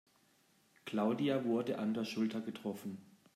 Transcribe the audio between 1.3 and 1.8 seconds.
wurde